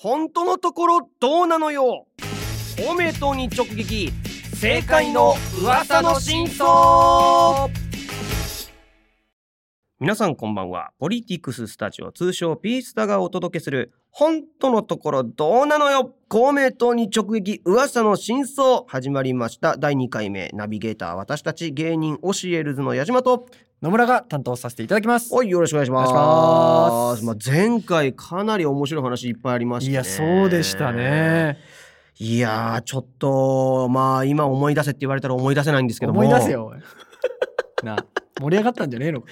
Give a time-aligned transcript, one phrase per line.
[0.00, 2.06] 本当のところどうなのよ？
[2.76, 4.12] 公明党に直撃。
[4.52, 7.68] 政界の噂の真相。
[9.98, 10.92] 皆さんこんばんは。
[11.00, 16.14] ポリティクススタジオ通称ピースタがお届けする本当のところどうなのよ。
[16.28, 18.84] 公明党に直撃噂の真相。
[18.86, 19.76] 始まりました。
[19.76, 20.50] 第2回目。
[20.54, 23.46] ナビゲーター私たち芸人教えるずの矢島と。
[23.80, 25.32] 野村が担当させていただきます。
[25.32, 26.12] おいよろしくお願いします。
[26.12, 27.24] ます。
[27.24, 31.58] まあ、前回かなり面白い話いっぱいありましたねいや、そうでしたね。
[32.18, 36.22] いやーちょっとまあ今思い出せって言われたら思い出せないんですけども。
[36.22, 36.72] 思い出せよ。
[37.84, 37.94] な。
[37.94, 38.04] あ、
[38.40, 39.20] 盛り上がったんじゃねえの？
[39.20, 39.22] い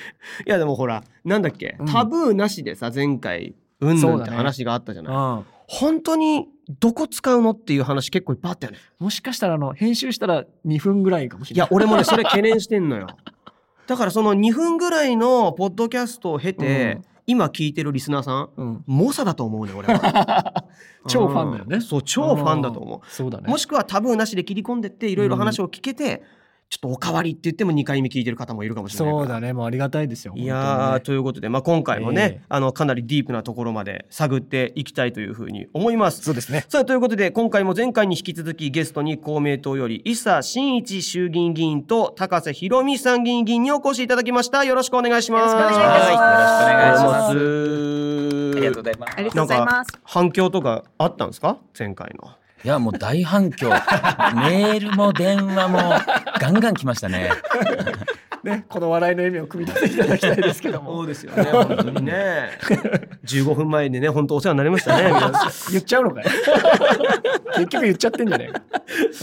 [0.46, 1.86] やでもほらなんだっけ、うん。
[1.86, 5.44] タブーなしでさ前回うんぬんって話があったじゃない、うん。
[5.66, 6.46] 本当に
[6.78, 8.78] どこ使うのっていう話結構いっぱいあったよね。
[9.00, 11.66] もしかしたら、あの、編集したら2分ぐらいかもしれない。
[11.66, 13.08] いや俺もねそれ懸念してんのよ
[13.86, 18.84] だからその2分ぐらいのポッドキャストを経て、うん今聞いてるリスナーさんうん。
[18.86, 20.64] 猛者だと思うね俺は
[21.08, 23.02] 超ファンだよねうんそう超ファンだと思ううん。
[23.08, 23.48] そうだね。
[23.48, 26.22] もしくはタブーなしで切り込んでっていろいろ話を聞けて、
[26.68, 29.52] ちょっとおかわりって言っても2回目聞いてる方もいるかもしれないからそうだね。
[29.52, 30.32] もうありがたいですよ。
[30.36, 36.22] いやーということで、まあ、今回もね、ええあのかなりディープなところまで探っていきたいというふうに思います。
[36.22, 36.64] そうですね。
[36.68, 45.54] さあということで今回も前回に引き続きゲストに公明党より伊佐真一衆議院議員と高瀬博美参議院議員にお越しいただきましたよろしくお願いします。
[45.54, 49.12] よろしくお願いしますはいよろしくお願いしますありがとうございます。
[49.16, 49.90] ありがとうございます。
[50.02, 51.58] 反響とかあったんですか？
[51.78, 52.30] 前回の。
[52.64, 53.68] いやもう大反響。
[54.34, 55.78] メールも電話も
[56.40, 57.30] ガンガン来ましたね。
[58.42, 61.04] ね、この笑いの意味を組み立てていただきたいですけども。
[61.04, 62.58] ですよね本当にね。
[63.24, 65.72] 15分前にね本当お世話になりましたね 皆さん。
[65.72, 66.30] 言っちゃうのかよ。
[67.56, 68.62] 結局言っちゃってんじゃねえか。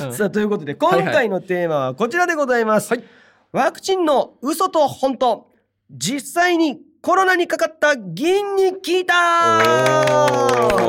[0.05, 2.93] うんさあということで今回のテーマはこちらでございます、
[3.51, 5.47] ワクチンの嘘と本当
[5.89, 9.13] 実際にコロナにかかった議員に聞いた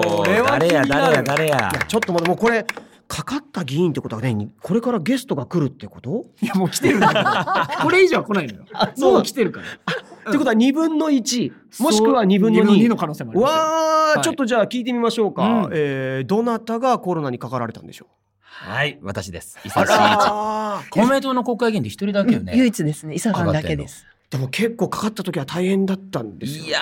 [0.06, 1.58] これは誰や誰や誰やい。
[1.58, 2.64] やちょっと待ってもうこれ
[3.08, 6.26] かかった議員ってことはねこれからゲストが来るってこと？
[6.40, 7.00] いや、もう来てる。
[7.82, 8.64] これ以上は来ないのよ。
[8.98, 9.66] もう来てるから。
[9.66, 13.56] ってことは2分の1もしくは2分の2 2の可能性もありますよ。
[13.58, 18.08] わー、はいちょっとじゃあ聞いてみましょうか、うんえーどなたがコロナにかかられたんでしょう？
[18.40, 19.58] はい私です。
[19.64, 20.90] 伊あ佐真一。
[21.08, 22.52] 公明党の国会議員で一人だけよね。
[22.54, 24.06] 唯一ですね、伊佐さんだけです。
[24.30, 26.64] でも結構かかった時は大変だったんですよ。
[26.64, 26.80] いや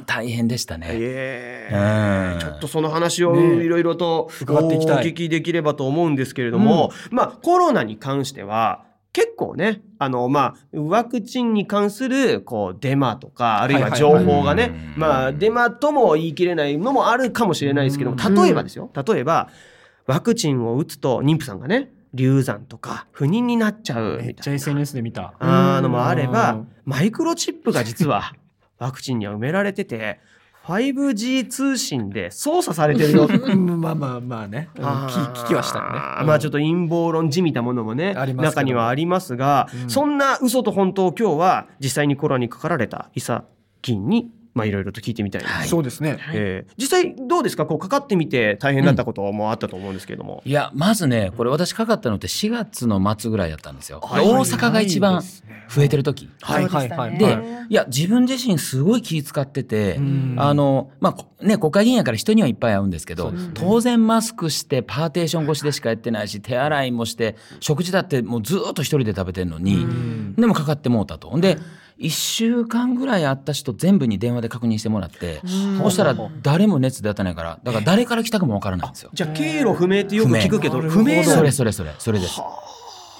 [0.00, 0.86] ー大変でしたね。
[0.90, 2.38] えうん。
[2.38, 18.34] えちょっとその話をいろいろと伺っていきたいお聞きできればと思うんですけれども、まあコロナに関しては結構ねあのまあワクチンに関するこうデマとかあるいは情報がね、まあデマとも言い切れないのもあるかもしれないですけどもうん。
[18.34, 18.90] 例えばですよ。
[19.06, 19.50] 例えば
[20.06, 25.34] ワクチンを打つと妊婦さんがね流産とか不妊になっちゃうめっちゃ SNS で見た。
[25.38, 28.32] あーのもあればうんマイクロチップが実は
[28.78, 30.20] ワクチンには埋められてて
[30.66, 34.70] 5G 通信で操作されてるよ うんまあまあまあね。
[34.74, 34.82] 聞
[35.32, 35.90] 聞きはしたよね。
[36.26, 43.44] まあちょっと陰謀論じみたものもね中にはありますが、うんそんな嘘と本当を今日は実際にコロナにかかられた伊佐
[43.82, 45.52] 議員にまあいろいろと聞いてみたいです。
[45.52, 46.18] はいそうですね。
[46.32, 47.66] えー実際どうですか？
[47.66, 50.42] こうかかってみて大変だったこともあったと思うんですけれども。
[50.44, 54.00] いやまずねこれ私かかったのって4月の末ぐらいだったんですよ。
[54.02, 55.22] はい大阪が一番
[55.68, 56.30] 増えてる時。
[56.40, 57.18] はいはいはい。
[57.18, 71.38] ではいいや自分自身すごい気使ってて、うんあのまあこね国会議員やから人にはいっぱい会うんですけどね当然マスクしてパーテーション越しでしかやってないし手洗いもして食事だってもうずーっと一人で食べてんのに、うんでもかかってもうたと。
[71.38, 71.58] で
[71.98, 75.40] 1週間ぐらい会った人全部に電話で確認してもらって、
[75.80, 79.10] そしたら誰も熱出たないからだから誰から来たかもわからないんですよ。
[79.12, 82.40] じゃあ経路不明ってよく聞くけど不明そなれそれそれそれです。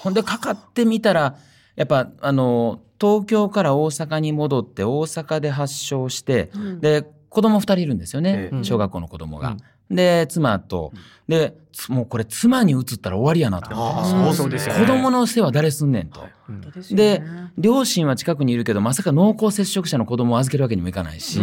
[0.01, 1.37] ほんでかかってみたら
[1.75, 8.63] やっぱあの東京から大阪に戻って大阪で発症して、で子供2人いるんですよね、ええ。
[8.63, 9.57] 小学校の子供が。
[9.89, 10.91] で妻と。
[11.27, 13.75] でつもうこれ妻に移ったら終わりやなと。
[13.75, 14.75] 思ってそうですね。
[14.75, 16.29] 子供の世話誰すんねんと。
[16.91, 17.23] で
[17.57, 21.41] 両親は近くにいるけどまさか濃厚接触者の子供を預けるわけにもいかないし。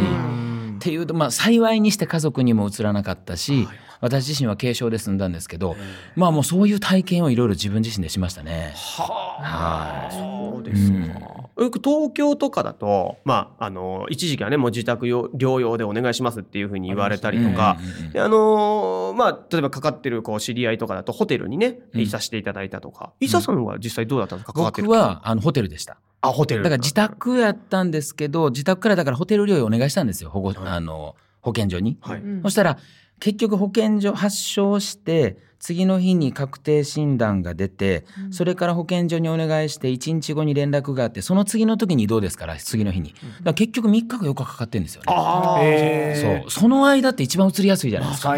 [0.82, 3.68] っていうと、まあ、幸いにして家族にも移らなかったし、
[4.00, 5.76] 私自身は軽症で済んだんですけど、
[6.16, 8.74] まあもうそういう体験をいろいろ自分自身でしましたね。
[8.74, 10.12] はい。
[10.12, 11.11] そうですか。
[11.58, 17.78] よく東京とかだと、まあ、あの一時期はねもう自宅よ療養でお願いしますっていうふうに言われたりとか、
[18.16, 22.00] あのまあ、例えばかかってるこう知り合いとかだとホテルにねうん。
[22.00, 24.52] いさせていただいたとか、伊佐さんは実際どうだったんですか？
[24.54, 25.98] かかってる僕はあのホテルでした。
[26.22, 30.30] あホテルだから自宅やったんですけど、自宅からだからホテル療養お願いしたんですよ。
[30.30, 31.98] 保護、あの、保健所に。
[32.00, 32.78] はい、そしたら、
[33.18, 42.46] 結局保健所発症して次の日に確定診断が出て、それから保健所にお願いして1日後に連絡があってその次の時に移動ですか？
[42.46, 43.14] ら次の日に。
[43.14, 46.42] だから結局3日か4日かかってるんですよね。
[46.42, 46.50] そう。
[46.50, 48.34] その間って一番移りやすいじゃないですか。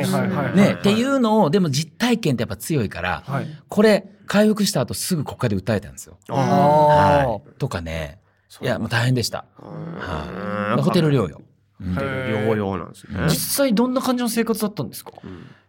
[0.53, 3.47] ね、っていうのをでも実体験ってやっぱ強いから、はい。
[3.71, 6.19] これ回復した後すぐ国家で訴えたんですよ。
[6.29, 8.19] あはい、とかね。
[8.61, 9.47] いやもう大変でした。
[9.57, 11.41] はい、ホテル療養。
[11.85, 13.19] 療養なんですね。
[13.29, 15.13] 実際どんな感じの生活だったんですか？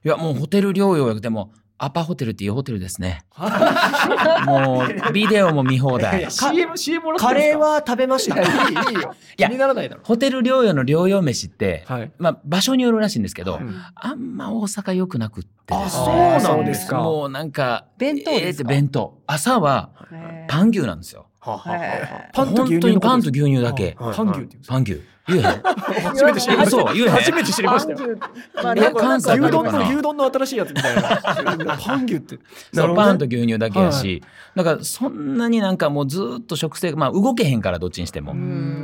[0.03, 3.25] いやもうホテル療養でもアパホテルっていうホテルですね。
[4.45, 6.29] もうビデオも見放題。
[6.31, 8.39] CM CM もらってカレーは食べました。
[8.41, 9.13] いやいいいいよ。
[9.38, 10.01] いや気にならないだろ。
[10.06, 12.12] ホテル療養の療養飯って、はい。
[12.17, 18.45] まあ場所によるらしいんですけど、うんあんま大阪良くなくってですねあそうなんですかもうなんか弁当ですか？
[18.45, 19.89] えーって弁当朝は
[20.47, 21.25] パン牛なんですよ。
[21.41, 21.79] はははは
[22.33, 23.95] パンと牛乳本当にパンと牛牛乳だけ。
[24.00, 24.73] はいパン牛って言うんですか？
[24.75, 25.01] パン牛。
[25.27, 25.45] 言えへん。
[26.04, 26.72] 初めて知りました。
[26.72, 28.18] そう言えへん初めて知りましたよ。
[28.63, 31.77] まあ牛丼の牛丼の新しいやつみたいな。
[31.77, 32.39] パン牛って。
[32.74, 34.22] パンと牛乳だけやし、
[34.56, 38.36] だからそんなになんかもうずっと食生活まあ動けへんからどっちにしても。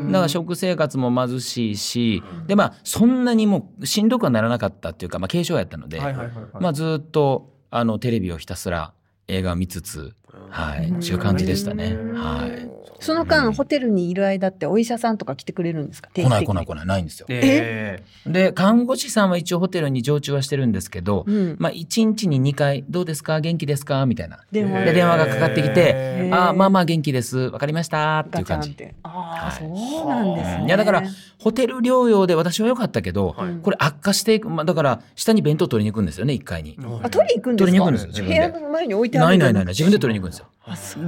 [0.08, 6.46] だから食生活も貧しいし、でまあそんなにもうしんどくはならなかったっていうか、まあ、軽症やったので、はいはいはいはい。
[6.60, 8.94] まあずっとあのテレビをひたすら
[9.28, 10.14] 映画を見つつ、
[10.50, 11.96] はい、っていう感じでしたね。
[12.14, 12.70] はい。
[13.00, 16.10] その間ホテルにいる間ってお医者さんとか来てくれるんですか？
[16.14, 17.26] 来ない来ないい来ないないんですよ。
[17.30, 21.56] えで看護師さんは一応ホテルに常駐はしてるんですけど、うん。
[21.58, 23.40] まあ1日に2回「どうですか？
[23.40, 24.42] 元気ですか?」みたいな。
[24.52, 27.40] 電話で電話がかかってきてああまあまあ元気です。
[27.40, 28.20] わかりました。
[28.20, 28.70] っていう感じ。
[28.76, 29.54] てああはい。
[29.58, 30.66] そうなんですね。
[30.68, 31.04] いやだから
[31.40, 33.54] ホテル療養で私は良かったけど、はい。
[33.64, 36.78] これ悪化していく、まあ、だから下に弁当取りに行くんですよね1階に。
[37.02, 37.66] あ取りに行くんですか？
[37.66, 38.36] 取りに行くんですよ自分で。
[38.36, 39.74] 部屋の前に置いてあるないないないない。
[39.74, 40.48] 自分で取りに行くんですよ。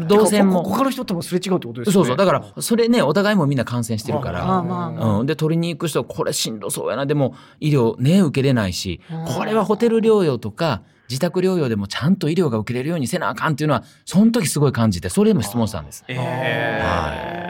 [0.08, 0.64] 動線も。
[0.64, 1.94] 他の人ともすれ違うってことですよね。
[1.94, 2.18] そうそう。
[2.18, 5.18] だからそれねお互いもみんな感染してるかまあら。
[5.20, 7.06] うん、で取りに行く人これしんどそうやな。
[7.06, 9.26] でも医療ね受けれないしうん。
[9.26, 16.04] これはホテル療養とか自宅療養でもちゃんと医療が受けれるようにせなあかんっていうのはその時すごい感じてそれでも質問したんです。
[16.08, 16.16] へ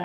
[0.00, 0.04] ー。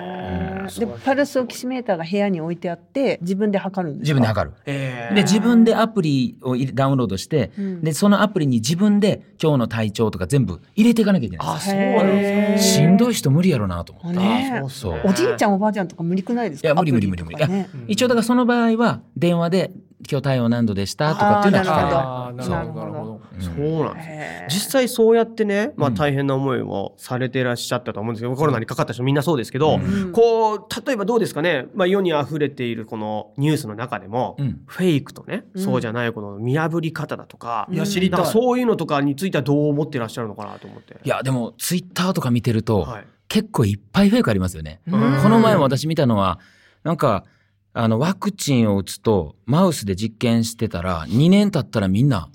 [0.78, 4.14] でパルスオキシメーターが部屋に置いてあって自分で測るんですか？
[4.14, 4.56] 自分で測る。
[4.66, 7.82] えで自分でアプリをダウンロードして、うん。
[7.82, 11.70] でそのアプリに自分で今日の体調とか全部入れていかなきゃいけないんです。
[11.70, 14.20] あ、そうなんですしんどい人無理やろなと思って。
[14.20, 14.62] ね。
[14.68, 15.00] そう。
[15.04, 16.68] おじいちゃんおばあちゃんとか無理くないですか？
[16.68, 17.48] いや無理無理無理無理。
[17.48, 17.68] ね。
[17.88, 19.72] 一応だからその場合は電話で
[20.08, 21.12] 今日体温何度でした？
[21.14, 22.48] とかっていうのは聞かれる。
[22.48, 22.80] なるほど。
[22.80, 23.20] なるほど。
[23.40, 25.94] そうなんです実際そうやってね、まあ、うん。
[25.94, 30.12] 大変な思いをされていらっしゃったと思うんですけど、コロナにかかった人みんなそうですけど、うん。
[30.12, 34.62] こう例えばどうですかね、まあ、世にあふれているこのニュースの中でも、うん。
[34.66, 35.64] フェイクとね、うん。
[35.64, 40.96] そうじゃないこの見破り方だとか、いや知りたいそういうのとかについてはどう思ってらっしゃるのかなと思って。
[41.04, 43.04] いやでもツイッターとか見てると、はい。
[43.28, 44.80] 結構いっぱいフェイクありますよね。
[44.88, 45.22] うん。
[45.22, 46.40] この前も私見たのは
[46.82, 47.24] なんか
[47.72, 52.28] あのワクチンを打つとマウスで実験してたら2年経ったらみんな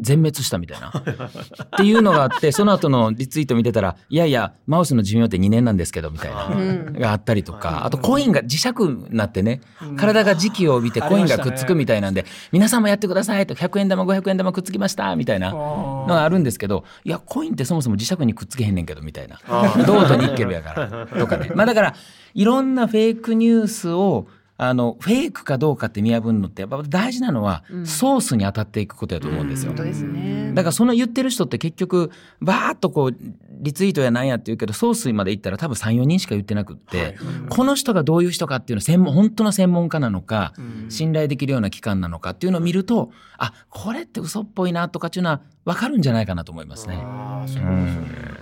[0.00, 0.90] 全滅したみたいな。
[0.90, 6.46] っていうのがあってその後のリツイート見てたらいやいやマウスの寿命って2年なんですけどみたいな。
[6.46, 6.92] うん。
[6.92, 7.84] があったりとか。
[7.84, 9.60] あとコインが磁石になってね
[9.96, 19.40] 体が磁気を帯びてコインがくっつくみたいなんで皆さんもやってくださいと100円玉500円玉くっつきましたみたいなのがあるんですけどいやコインってそもそも磁石にくっつけへんねんけどみたいな。
[19.86, 21.06] 銅とニッケルやから。
[21.06, 21.50] とかね。
[21.54, 21.94] まあだから
[22.34, 27.86] いろんなフェイクニュースをあのフェイクかどうかって見破るのってやっぱ大事なのはうん。
[27.86, 29.70] ソースに当たっていくことやと思うんですよ。
[29.70, 30.52] 本当ですね。
[30.54, 32.10] だからその言ってる人って結局
[32.40, 33.16] バーッとこう
[33.64, 37.16] リツイートやなんやって言うけどソースまで行ったら多分34人しか言ってなくって、
[37.48, 40.52] この人がどういう人かっていうのは専門本当の専門家なのか、
[40.88, 46.98] 信頼できるような機関なのかっていうのを見るとあこれって嘘っぽいなとかっていうのは分かるんじゃないかなと思いますね。
[47.02, 47.58] あーそ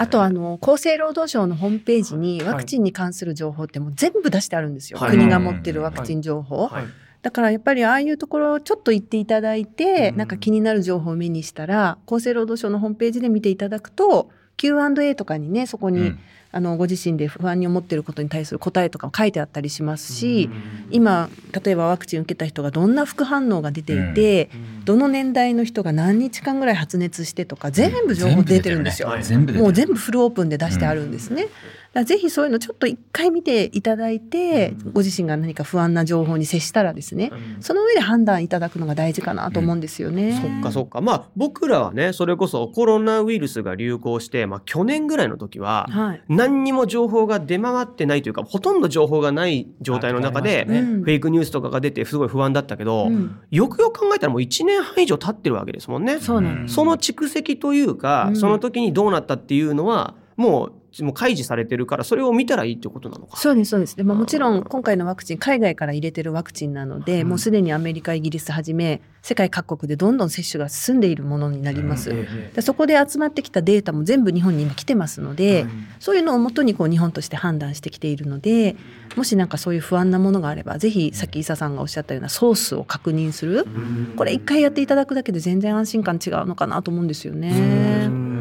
[0.05, 5.11] うとあの厚生労働省のホームページにワクチンに関する情報ってもう全部出してあるんですよ、はい。
[5.11, 6.85] 国が持ってるワクチン情報、はい。
[7.23, 10.17] だからやっぱりああいうところをちょっと行っていただいて、うん。
[10.19, 14.31] なんか気になる情報を目にしたら厚生労働省のホームページで見ていただくと
[14.63, 16.19] Q&A とかにねそこに、うん。
[16.55, 20.51] あのご自身で不安に思っていることに対する答えとかも書いてあったりしますし、
[20.91, 21.31] 今
[21.65, 24.51] 例えばワクチン受けた人がどんな副反応が出ていて、
[24.85, 29.09] どの年代の人が何日間ぐらい発熱してとか全部情報出てるんですよ。
[29.09, 31.49] もう全部フルオープンで出してあるんですね。
[31.93, 37.31] だぜひそういうのちょっと一回見ていただいて、ご自身が何か不安な情報に接したらですね、
[37.61, 40.41] その上で判断いただくのが大事かなと思うんですよね。
[40.41, 46.23] そっかそっかまあ僕らはねそれこそコロナウイルスが流行して、まあ、去年ぐらいの時ははい。
[46.29, 56.21] 何にも情報が出回ってないというかほとんど情報がない状態の中で、ねうんフェイクニュースとかが出てすごい不安だったけど、うんよくよく考えたらもう1年半以上経ってるわけですもんね。
[56.21, 56.75] そうなんです。
[56.75, 63.37] その蓄積というか、うんその時にどうなったっていうのはもうもう開示されてるからそれを見たらいいってことなのか。
[63.37, 63.97] そうですそうです。
[63.97, 72.13] で、まあ、もちろん今回のワクチン海外から入れてるワクチンなので、もうすでにアメリカイギリスはじめ世界各国でどんどん接種が進んでいるものになります、
[72.55, 75.65] でそこで集まってきたデータも全部日本に今来てますので、
[76.01, 78.77] そういうのをもとにこう日本として判断してきているので
[79.17, 83.67] もしなんかそういう不安なものがあればぜひさっき伊佐さんがおっしゃったようなソースを確認する、
[84.17, 88.32] これ一回やっていただくだけで全然安心感違うのかなと思うんですよね。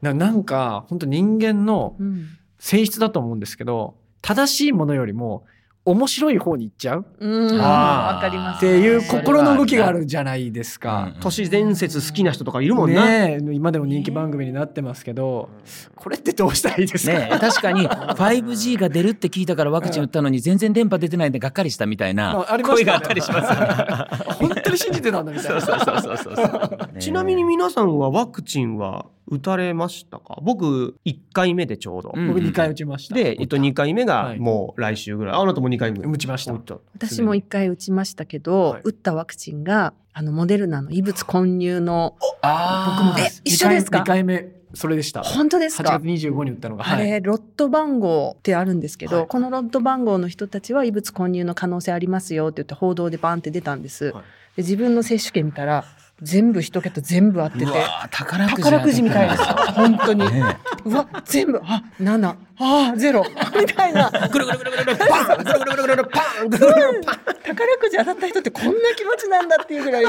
[0.00, 2.26] ななんか本当人間のうん
[2.62, 5.44] 性質だと思うんですけど正しいものよりも
[5.86, 11.14] 面白い方に行っちゃううんあーわかりますっていう心の動きがあるじゃないですか。
[11.20, 13.06] 都市伝説好きな人とかいるもんな。
[13.06, 15.48] ねえ今でも人気番組になってますけど、
[15.96, 23.54] これってどうしたらいいですか、ねえ確かに 5G が出るって聞いたからワクチン打ったのに 全然電波出てないんでがっかりしたみたいな声があったりします。
[24.36, 25.60] 本当に信じてたんだみたいな。
[25.62, 26.78] そうそうそうそうそう。
[27.00, 30.38] ちなみに皆さんはワクチンは打たれましたか？
[30.42, 32.12] 僕1回目でちょうど。
[32.14, 32.28] うん。
[32.28, 33.14] 僕2回打ちました。
[33.14, 34.38] で、えっと、2回目がはい。
[34.38, 35.34] もう来週ぐらい。
[35.36, 36.00] ああなたも2回目。
[36.00, 36.52] 打ちました。
[36.94, 38.82] 私も一回打ちましたけど、はい。
[38.84, 45.22] 打ったワクチンがあのモデルナの異物混入のあえ一緒ですか？2回目それでした。
[45.22, 46.88] 本当です8か月25に打ったのが。
[46.88, 49.26] あれ、ロット番号ってあるんですけど、はい。
[49.26, 54.06] このロット番号の人たちは異物混入の可能性ありますよって言って報道でバンって出たんです。
[54.06, 54.24] はい。
[54.56, 55.84] で自分の接種券見たら
[56.22, 57.66] 全部一桁全部合ってて。
[58.10, 59.42] 宝くじ宝くじみたいです。
[59.72, 61.60] 本当に、ねうわ全部。
[61.64, 63.24] あ7あゼロ。
[63.58, 64.10] みたいな。
[64.10, 70.04] ぐるぐるぐるぐるパンぐるぐるぐるぐるパンぐるぐるパン宝くじ当たった人ってこんな気持ちなんだっていうぐらい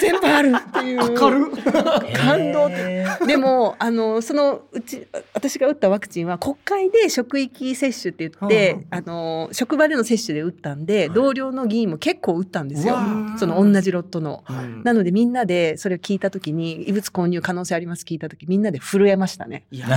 [0.00, 12.96] 全部あるっていう感動ってでもあのそのうち私が打ったワクチンは国会で職域接種って言って、あの職場での接種で打ったんで、同僚の議員も結構打ったんですよ
[13.38, 14.44] その同じロットの。
[14.48, 18.04] うんなのでみんなでそれを聞いた時に異物混入可能性あります？
[18.04, 19.64] 聞いた時みんなで震えましたね。
[19.72, 19.88] いや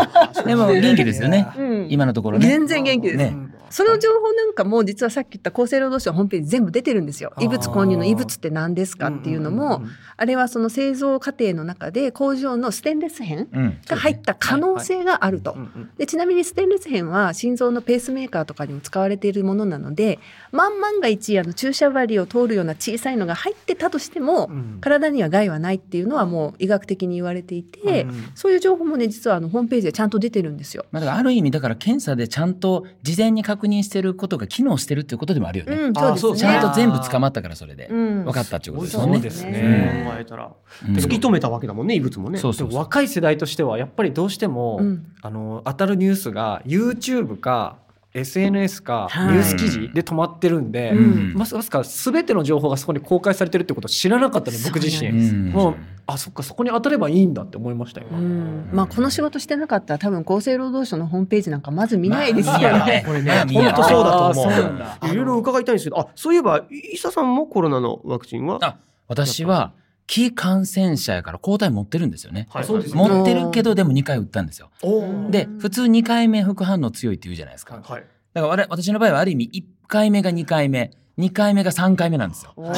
[0.46, 1.48] でも 元気ですよね。
[1.58, 2.46] うん今のところね。
[2.46, 3.16] 全然元気です。
[3.18, 3.36] ね
[3.68, 7.32] その情報なんかも実はさっき言った厚生労働省のホームページ全部出てるんですよ。
[7.40, 13.78] 異物混入の異物って何ですかっていうのも、うんうんうんあれはその製造過程の中で工場のステンレス片うん。
[13.88, 15.56] が入った可能性があると。
[15.98, 20.20] でちなみにステンレス片は心臓のペースメーカーとかにも使われているものなので
[20.52, 24.78] 万万が一あの注射針を通るような小さいのが入ってたとしても、うん。
[24.80, 28.30] 体には害はないっていうのはもう医学的に言われていて、うん。
[28.34, 30.84] そういう情報もね実はあのホームページでちゃんと出てるんですよ。
[30.92, 35.76] まあだからある意味だから検査でちゃんと事前に確認してることが機能してるっていうことでもあるよね。
[35.76, 36.52] うん、あそうですね。
[36.52, 37.88] ちゃんと全部捕まったからそれで。
[37.90, 38.24] うん。
[38.24, 39.14] 分かったっていうことですもんね。
[39.14, 39.52] そうですね。
[39.52, 40.04] ね。
[40.06, 40.52] 考えたら。
[40.86, 40.96] うん。
[40.96, 42.38] 突き止めたわけだもんね異物もね。
[42.38, 45.06] そうそう若い世代としてはやっぱりどうしても、うん。
[45.22, 47.78] あの当たるニュースが YouTube か
[48.14, 49.32] SNS かはい。
[49.32, 51.34] ニュース記事で止まってるんで、うん。
[51.34, 55.12] まさか全ての情報がそこに公開されてるってことを知らなかったの僕自身。
[55.50, 55.74] もう
[56.06, 58.68] あそっかそこに当たればいいんだって思いましたよ、うん。
[58.72, 63.04] まあこの仕事してなかったら多分厚生労働省のホームページなんかまず見ないですよね。
[63.06, 65.12] これね本当そうだと思う。
[65.12, 68.58] いろいろ伺いたいんですけどあそういえば伊佐さんもコロナのワクチンは？
[68.60, 68.76] あ
[69.08, 69.72] 私は
[70.06, 72.46] 非感染者やから抗体持ってるんですよね。
[72.50, 72.98] はいそうですね。
[72.98, 74.70] 持ってるけどでも2回打ったんですよ。
[74.82, 77.76] おで普通2回目副反応強いって言うじゃないですか。
[77.76, 78.04] だかはい。
[78.34, 82.52] ら我々私の場合はある意味1回目が2回目2回目が3回目なんですよ。
[82.56, 82.72] おだ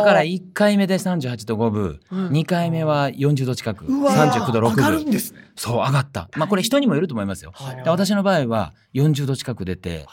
[0.00, 2.28] ーから1回目で38度5分、うん。
[2.28, 4.30] 2回目は40度近くうわー。
[4.30, 5.40] 39度6上がるん分ですね。
[5.56, 6.28] そう上がった。
[6.36, 7.52] まあこれ人にもよると思いますよ。
[7.54, 7.76] はい。
[7.82, 10.06] で私の場合は40度近く出て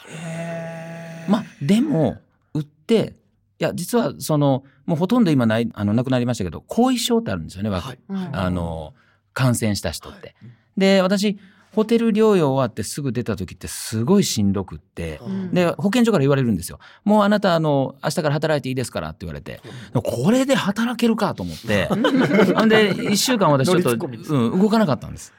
[1.28, 2.18] まあでも
[2.54, 3.14] 打って
[3.60, 7.98] いや実はそのもうほとんど今ないあのなくなりましたけど後遺症ってあるんですよね、わはい。
[8.08, 8.94] うんあの
[9.34, 10.34] 感染した人って。
[10.76, 11.38] で私
[11.78, 15.20] ホテル療養終わってすぐ出た時ってすごいしんどくって。
[15.24, 16.80] うんで保健所から言われるんですよ。
[17.04, 19.60] もうあなたあの明日から働いていいですからって言われて、
[19.94, 25.32] これで働けるかと思って、ほんで1週間私ちょっと、うん、動かなかったんです。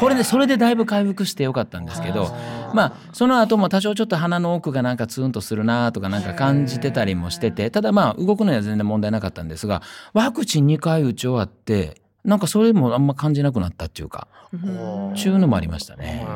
[0.00, 2.34] これでそれでだいぶ回復してよかったんですけど、
[2.74, 9.80] まあその後も多少ちょっと鼻の奥がなんかツーンとするなとかなんか感じてたりもしててただまあ動くのには全然問題なかったんですが
[10.12, 15.14] ワクチン2回打ち終わってなんかそれもあんま感じなくなったっていうかうん。
[15.14, 16.26] ちゅうのもありましたね。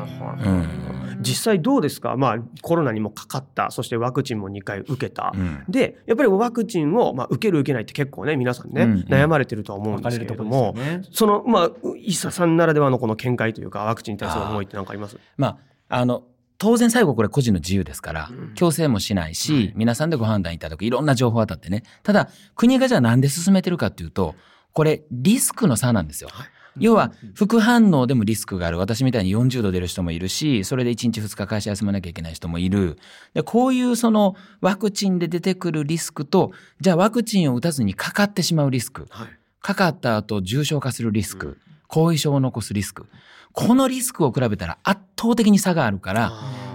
[0.43, 1.17] うん。
[1.21, 2.15] 実際どうですか？
[2.15, 3.71] まあコロナにもかかった。
[3.71, 5.63] そしてワクチンも2回受けた、うん。
[5.67, 8.99] でやっぱりワクチンを、まあ、受ける受けないって結構ね皆さんね、うんうん。
[9.09, 11.01] 悩まれてるとは思うんですけれども、ね。
[11.11, 15.17] そのまあ伊佐さんならではのこの見解というかワクチンに対する思いって何かあります？
[15.37, 16.23] まああの
[16.59, 18.53] 当然最後これ個人の自由ですから、うん。
[18.53, 21.83] 強制もしないし、皆さんでご判断いただくいろんな情報を当たってね。
[22.03, 24.35] ただ国がじゃあなんで進めてるかっていうと
[24.79, 26.29] これリスクの差なんですよ。
[26.77, 28.77] 要は副反応でもリスクがある。
[28.77, 32.97] 私みたいに40度出る人もいるしそれで1日2日会社休まなきゃいけない人もいる。
[33.33, 39.05] でこういうそのワクチンで出てくるリスクとじゃあワクチンを打たずにかかってしまうリスク。
[39.09, 39.27] はい。
[39.59, 41.57] かかった後重症化するリスク、
[41.89, 43.07] 後遺症を残すリスク。
[43.51, 46.31] このリスクを比べたら圧倒的に差があるから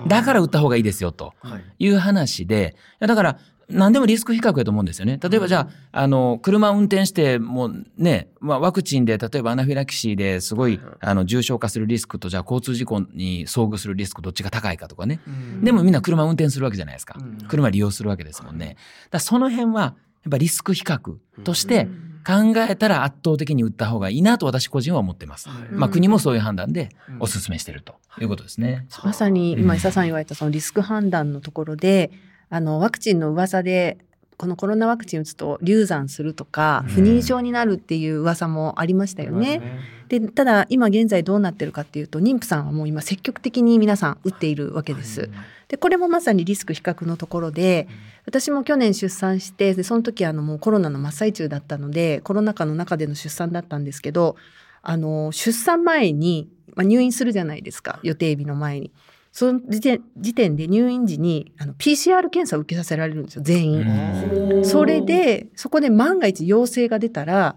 [0.06, 1.32] だから打った方がいいですよと
[1.78, 1.88] い。
[1.88, 5.18] う話でだから何でもリスク比較やと思うんですよね。
[5.22, 15.20] 例えばじゃあ、あの、車を運転してもうね、まあ、ワクチンで例えばアナフィラキシーですごい、あの、重症化するリスクと、じゃあ交通事故に遭遇するリスクどっちが高いかとかね。
[15.62, 17.16] でもみんな車運転するわけじゃないですか。
[17.48, 18.76] 車利用するわけですもんね。
[19.10, 19.94] だその辺は、
[20.24, 21.86] やっぱリスク比較として
[22.26, 25.48] 考えたら圧倒的に打った方がいいなと私個人は思ってます。
[25.70, 26.88] まあ国もそういう判断で
[27.20, 28.86] お勧めしてるということですね。
[29.04, 32.10] まさに今伊佐さん言われたそのリスク判断のところで、
[32.54, 33.98] あのワクチンの噂で
[34.36, 39.60] このコロナワクチン打つと流産するとか不妊症になるっていう噂もありましたよね。
[40.06, 45.30] でただ今現在どうなってるかっていうと妊婦さんはもう今積極的に皆さん打っているわけです。
[45.66, 47.88] でこれもまさにリスク比較のところで
[48.24, 54.36] 私も去年出産してでその時あのもうコロナの真っ最中だったのでコロナ禍の中での出産だったんですけど
[54.80, 58.92] あの出産前に、まあ、入院するじゃないですか予定日の前に。
[59.34, 59.98] その時
[60.34, 64.64] 点で入院時にあの PCR 検査を受けさせられるんですよ全員。
[64.64, 67.56] それでそこで万が一陽性が出たら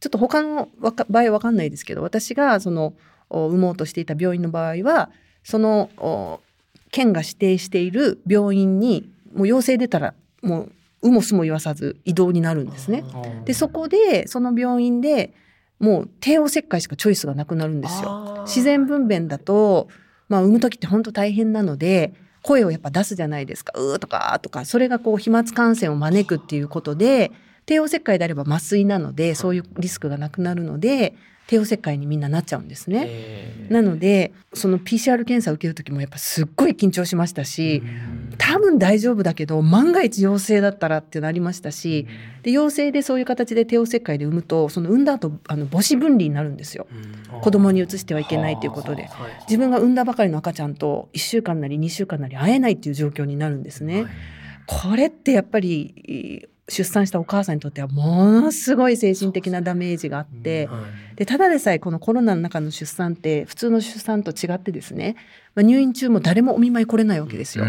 [0.00, 0.68] ちょっと他の
[1.08, 2.92] 場合わかんないですけど私がその
[3.30, 5.10] 産もうとしていた病院の場合は
[5.42, 6.42] その
[6.90, 10.12] 県が指定している病院にもう陽性出たら
[10.42, 10.72] もう
[11.04, 13.02] 有もすも言わさず移動になるんですね。
[13.46, 15.32] でそこでその病院で
[15.78, 18.42] もう帝王切開しかチョイスがなくなるんですよ。
[18.46, 19.88] 自然分娩だと
[20.34, 22.12] まあ、産む時って本当大変なので
[22.42, 27.30] 声をやっぱ出すじゃないですか「うー」とか「」とかそれがこう飛沫感染を招くっていうことで
[27.66, 31.14] 帝王切開であれば麻酔なのでそういうリスクがなくなるので
[31.46, 33.04] 帝王切開にみんななっちゃうんですね。
[33.06, 37.82] えー、なのでその PCR 検査を受ける時もやっぱすっごい緊張しましたし
[38.38, 42.06] 多分大丈夫だけど万が一陽性だったらってなりましたし
[42.42, 46.86] で陽性でそういう形で帝王切開で産むとその産んだ後あの母子分離になるんですよ。
[47.42, 49.08] 子供に移してはいけないということで。
[49.46, 54.06] 自分が産んだばかりの赤ちゃんと1週間なり2週間なり会えないっていう状況になるんですね。
[54.66, 60.68] これってやっぱり出産したお母さんにとってはものすごい精神的なダメージがあって、
[61.16, 65.16] でただでさえこのコロナの中の出産って普通の出産と違ってですね、
[65.54, 67.66] まあ、入院中も誰もお見舞い来れないわけですよ。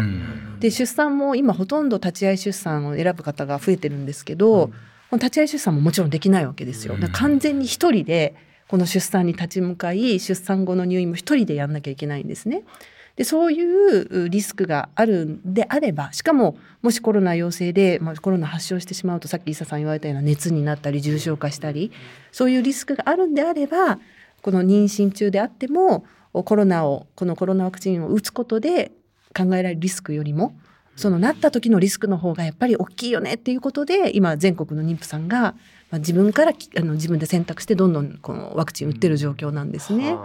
[0.60, 4.70] で出産も今ほとんど立ち会い出産を選ぶ方が増えてるんですけど、
[5.12, 6.96] うん、立ち会い出産ももちろんできないわけですよ。
[7.12, 8.34] 完全に一人で
[8.66, 12.62] この出産に立ち向かい出産後の入院も一人でやんなきゃいけないんですね。
[13.16, 21.92] でそういうリスクがあるんであればしかももしコロナ陽性で、まあ、コロナ発症してしまうとさっき伊佐さん言われたような熱になったり重症化したり
[22.30, 23.98] そういうリスクがあるんであれば
[24.42, 28.92] この妊娠中であってもコロナをこのコロナワクチンを打つことで
[29.34, 30.54] 考えられるリスクよりも
[30.96, 35.54] そのなった時のリスクの方がやっぱり大きいよねっていうことで今全国の妊婦さんが、
[35.90, 40.16] まあ、自分からあの自分で選択してどんどんこのワクチン打ってる状況なんですね。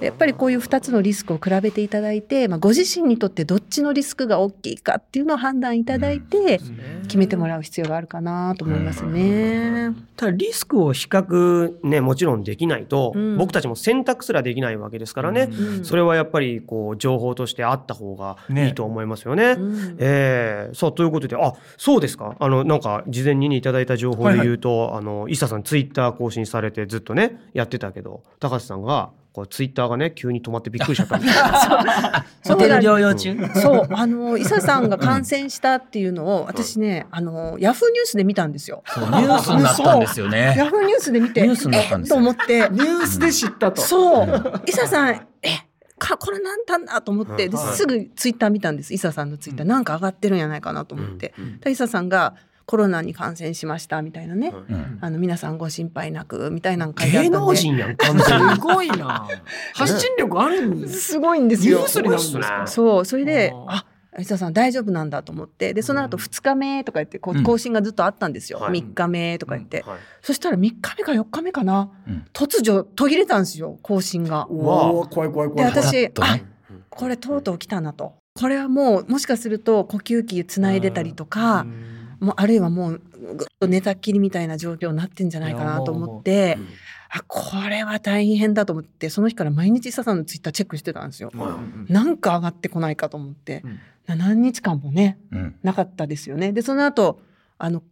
[0.00, 6.60] やっぱりこういう2つのリスクを比べていただいて、まあ、ご自身にとってどっちのリスクが大きいかっていうのを判断いただいて
[7.04, 9.94] 決めてもらう必要があるかなと思いますね。
[10.16, 19.56] ただリスクを比較ねもちろんできないと、うん、僕たちも選択すらできないわけですからね、うん、それはやっぱりこう情報としてあった方がいいと思いますよね。
[19.56, 22.36] ねうん、えー、さあということであそうですか？
[22.38, 38.82] あのなんか事前にいただいた情報で言うと、はいはい、あの伊佐さんツイッター更新されてずっとねやってたけど高橋さんがこうツイッターがね急に止まってびっくりしちゃった んですホテル療養中、そうあの伊佐さんが感染したっていうのを私ねあのヤフーニュースで見たんですよ。
[38.96, 40.54] ニュースになったんですよね。
[40.56, 43.82] ヤフーニュースで見てニュースになったんですと思ってニュースで知ったと。
[43.82, 44.62] そう。
[44.66, 45.66] 伊佐さんえ
[45.98, 48.94] かこれなんだんだと思って、ですぐツイッター見たんです。
[48.94, 52.34] 伊佐さんのツイッター、なんか上がってるんじゃないかなと思って、うん、伊佐さんが
[52.66, 57.30] コロナに感染しましたみたいなね、うん、あの皆さんご心配なくみたいなの書いてあったんで。
[57.30, 59.28] 芸能人やんすごいな。
[59.72, 61.78] 発信力あるんですすごいんですよ。
[61.78, 65.74] ニュースになるんですかそうそれであ吉田さん大丈夫なんだと思って。
[65.74, 69.90] でその後2日目とか言ってこう更新がずっとあったんですよ、うん、3日目とか言って、うん。
[69.90, 74.48] はい、そしたら3日目か4日目かな、うん、突如途切れたんですよ更新が。
[74.50, 75.54] うわ怖い怖い怖い。
[75.54, 76.40] で私、あ
[76.90, 78.14] これとうとう来たなと。
[78.34, 81.64] これはもうもしかすると呼吸器つないでたりとか。
[82.20, 83.00] もうあるいはもう
[83.34, 86.58] ぐっと寝たっきりみたいな状況になってんじゃないかなと思って、
[87.08, 91.30] あこれは大変だと思ってその日から毎日笹さんのツイッターチェックしてたんですよ。
[91.32, 93.62] うん、なんか上がってこないかと思って、
[94.08, 96.52] うん、何日間もね、うん、なかったですよね。
[96.52, 97.20] でその後
[97.58, 97.86] あの治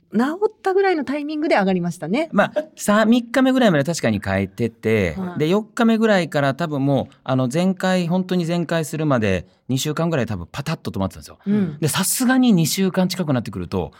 [0.46, 2.29] ったぐらいのタイミングで上がりましたね。
[2.33, 11.38] まあ、さ3日目ぐらいまで確かに変えてて、はい、で4日目ぐらいから多分もうあの前回本当に全開するまで2週間ぐらい多分パタッと止まってたんですよ。
[11.81, 13.92] でさすがに2週間近くなってくると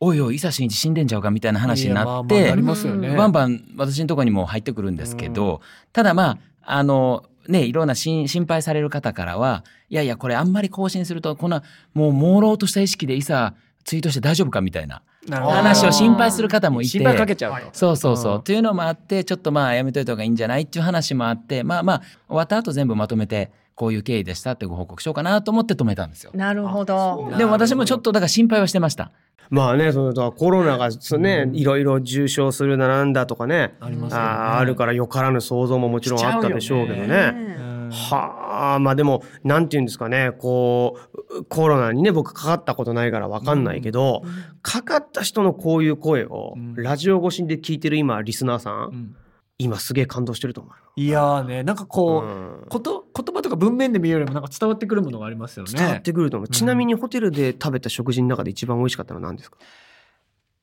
[0.00, 5.60] おいおい伊佐真一死んでんちゃうかみたいな話になっいやまあまあてなりますよねバンバン私のところにも入ってくるんですけど、
[5.92, 6.38] ただまあ
[6.78, 11.62] あのねいろんな心心配される方からはいやいやこれあんまり更新するとこんな
[11.94, 17.68] もう朦朧とした意識で伊佐ツイートして大丈夫かみたたいな話を心配する方もいて心配かけちゃうと。
[17.72, 18.34] そうそうそう。
[18.36, 26.32] うんというのもあって、ちょっとまあやめといた方がいいんじゃないっていう話もあって、まあまあ終わった後全部まとめて、こういう経緯でしたってご報告しようかなと思って止めたんですよ。
[26.34, 27.32] なるほど。
[27.38, 29.12] でも私もちょっとだから心配はしてました。
[29.50, 37.71] まあねそのコロナがね、いろいろ重症するだなんだとかねありますよねあるからよからぬ想像ももちろんあったでしょうけどね。
[37.92, 40.98] うんはあまあでもなんて言うんですかねこ
[41.34, 44.22] うコロナにね僕かかったことないから分かんないけど、
[44.62, 46.74] かかった人のこういう声をうん。
[46.74, 49.16] ラジオ越しで聞いてる今リスナーさん、うん。
[49.58, 50.76] 今すげえ感動してると思うよ。
[50.96, 52.66] いやーねなんかこう、うん。
[52.68, 55.72] こと言葉とか文面で見るよりもなんか伝わってくるものがありますよね。
[55.74, 59.58] 伝わってくると思う、ちなみにホテルで食べた食事の中で一番美味しかったのは何ですか？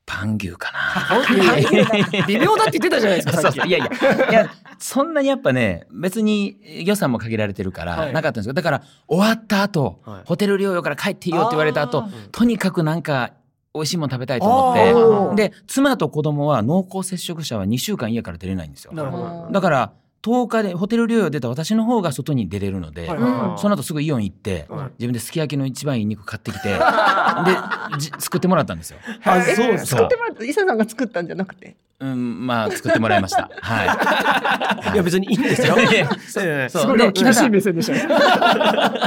[0.10, 2.26] パン牛かな。
[2.26, 3.86] 微妙だって言ってたじゃないですか いやいや。
[4.32, 8.14] いやそんなにやっぱね別に予算も限られてるからはい。
[8.14, 10.22] なかったんですけどだから終わった後、はい。
[10.26, 13.34] ホテル療養から帰っていいよって言われた後とにかくなんか
[13.76, 18.94] 美味しいもの食べたいと思ってで妻と子供は濃厚接触者は2週間家から出れないんですよ。
[19.52, 26.78] だから10日でホテル療養出た私の方が外に出れるので、はいうんその後すぐイオン行って、はい自分ですき焼きの一番いい肉買ってきてで
[27.98, 29.00] じ作ってもらったんですよ。
[29.24, 31.76] あそうえ作ってもらった伊佐さんが作ったんじゃなくて？
[32.00, 33.50] うん、まあ作ってもらいました。
[33.62, 35.76] はいや別にいいんですよ。
[36.20, 38.08] すごいで厳しい目線でしたね。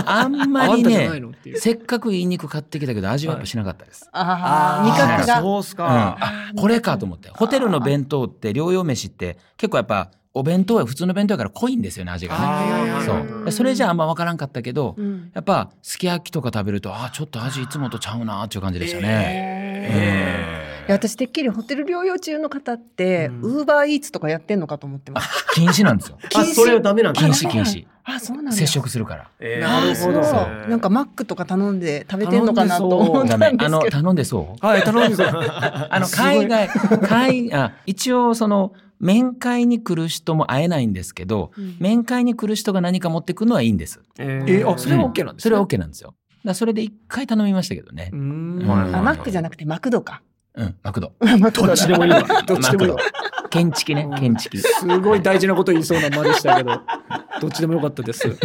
[0.07, 1.11] あんまりね
[1.57, 4.09] せっかくいい肉買ってきたけど味はやっぱしなかったです。
[4.13, 5.41] ああ、味覚が。
[5.41, 6.19] そうっすうん、か。
[6.21, 13.05] あこれかと思ってホテルの弁当って療養飯って結構やっぱお弁当は普通の弁当やから濃いんですよね味がね。
[13.05, 19.83] そうでそれじゃあんま分からんかったけど、うんやっぱすき焼きとか食べるとあちょっと味いつもとちゃうなっていう感じでしたね。
[19.95, 25.47] えいや私てっきりホテル療養中の方ってウーバーイーツとかやってんのかと思ってます。
[25.51, 26.19] ー禁止なんですよ。
[26.35, 27.21] あそれはダメなんだ。
[27.21, 27.87] 禁止禁止。
[28.05, 28.53] あそうなんだ。
[28.53, 29.29] 接触するから。
[29.39, 30.21] ええなるほど
[30.69, 33.41] なんかマックとか頼んで食べてんのかなと思ったん。
[33.41, 33.67] ですけど。
[33.67, 34.67] あの 頼んでそう。
[34.67, 36.69] はい頼んで あの海外
[37.03, 44.01] 海あ一応その面会に来る人も会えないんですけど、うん面会に来る人が何か持ってくるのはいいんです。
[44.19, 46.15] ええあそれは OK なんですねそれは OK なんですよ。
[46.45, 48.17] だそれで一回頼みましたけどねう。
[48.17, 50.23] ーんうんあマックじゃなくてマクドか。
[50.55, 51.13] うん、マクド。
[51.41, 52.23] マクドだどっちでもいいわ。
[52.47, 53.13] どっちでもいいわマク
[53.43, 53.49] ド。
[53.51, 54.57] 建築ね、建築。
[54.59, 56.81] すごい大事なこと言いそうな間でしたけど
[57.41, 58.39] どっちでもよかったです。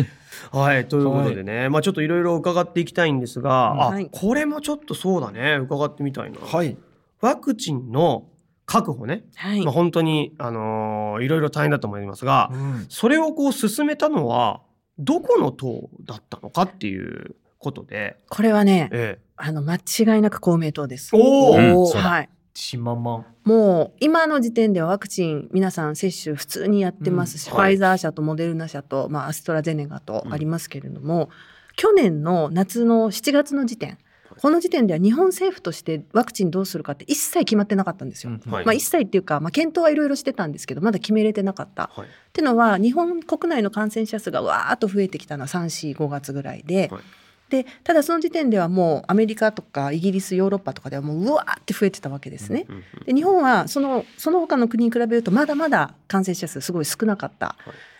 [0.51, 6.39] はいということでね、まあちょっといろいろ伺っていきたいんですが、あはいこれもちょっとそうだね伺ってみたいな。
[6.39, 6.77] はい。
[7.21, 8.25] ワクチンの
[8.67, 9.73] 確保ね、はいまあ。
[9.73, 14.61] 本当にあのーいろいろ大変だと思いますが、うんそれをこう進めたのは
[14.99, 21.11] どこの党だったのかっていうことで、これはね、えあの間違いなく公明党です。
[21.15, 22.29] おーうんはい。
[22.53, 23.25] しままん。
[23.45, 31.29] もう今の時点ではワクチン皆さん接種普通にやってますし、うんはいファイザー社とモデルナ社と、まあ、アストラゼネカとありますけれども、
[31.77, 33.97] 去年の夏の7月の時点
[34.41, 38.31] この時点では日本政府としてワクチンどうするかって一切決まってなかったんですよ。
[38.49, 41.89] はいまあ、一切っていうか、まあ、検討はいろいろしてたんですけどまだ決めれてなかった。
[41.93, 46.89] はいっていうのは日本国内の感染者数がわーっと増えてきたのは345月ぐらいで。
[46.91, 47.01] はい
[47.49, 52.65] でただその時点ではもうアメリカとかイギリスヨーロッパとかではもううわーって増えてたわけですね。
[53.05, 57.55] で日本はそのその他の国に比べるとまだまだ感染者数すごい少なかった。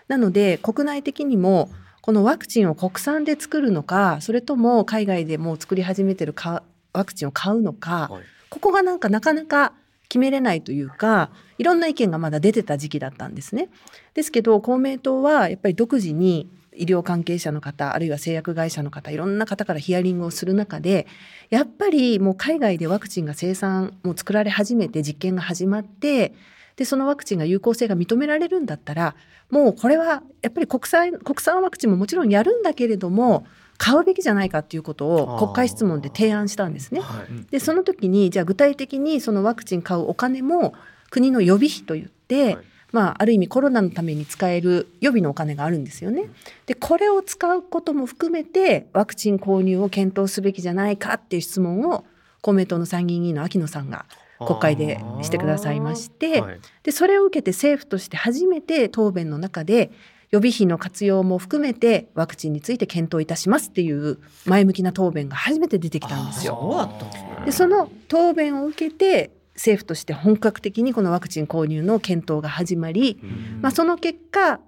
[0.07, 1.69] なので国内的にも
[2.01, 9.73] このワクチンを国産で作るのかそれとも海外でもう作り始めてるかワクチンを買うのか、はいここがなんかなかなか
[10.09, 13.69] 決めれないというかいろんな意見がまだ出てた時期だったんですね。
[14.13, 21.07] ですけど公明党はやっぱり独自に医療関係者の方あるいは製薬会社の方いろんな方からヒアリングをする中で
[21.49, 26.33] やっぱりもう海外でワクチンが生産もう作られ始めて実験が始まって
[26.77, 29.15] でそのワクチンが有効性が認められるんだったら
[29.49, 33.45] もうこれはやっぱり国際国産ワクチンももちろんやるんだけれども
[33.77, 37.01] 買うべきじゃないかということを国会質問で提案したんですね。
[37.01, 40.73] はいでその時にじゃあ具体的にそのワクチン買うお金も
[41.09, 46.29] 国の予備費といって、はいまあ、ある意味コロナのために使える予備のお金があるんですよね。
[46.67, 52.05] でこれを使うことも含めてワクチン購入を検討すべきじゃないかっていう質問を
[52.41, 54.05] 公明党の参議院議員の秋野さんが
[54.39, 56.59] 国会でしてくださいまして、はい。
[56.83, 59.91] でそれを受けて政府として初めて答弁の中で
[60.29, 66.55] 予備費の活用も含めてワクチンについて検討いたしますっていう前向きな答弁が初めて出てきたんですよ。
[66.55, 73.19] そでその答弁を受けて政府として本格的にこのワクチン購入の検討が始まり、
[73.61, 74.59] まあ、その結果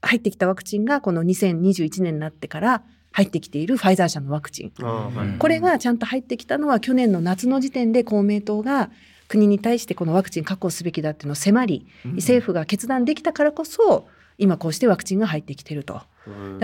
[0.00, 2.82] 入ってきたワクチンがこの2021年になってから
[3.16, 4.72] 入ってきているファイザー社のワクチン。
[4.78, 8.90] うんこれがちゃんと入ってきたのは去年の夏の時点で公明党が
[9.26, 16.02] 国に対してこのワクチン確保すべきだっていうのを迫り、政府が決断できたからこそ今こうしてワクチンが入ってきてると。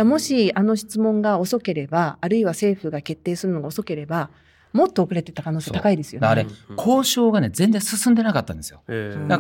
[0.05, 4.29] もしあの質問が遅ければあるいは政府が決定するのが遅ければ
[4.75, 6.29] もっと遅れてた可能性高いですよね。
[6.29, 8.83] あれ交渉がね全然進んでなかったんですよ。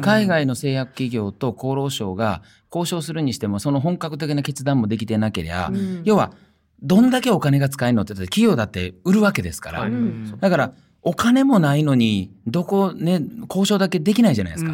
[0.00, 2.40] 海外の製薬企業と厚労省が
[2.74, 6.32] 交渉するにしてもその本格的な決断もできてなければ、うん要は
[6.82, 9.90] どんだけお金が使えるのってだって企業だって売るわけですから、はい。
[9.90, 10.38] うん。
[10.40, 14.72] だからお金もないのにどこね交渉だけできないじゃないですか、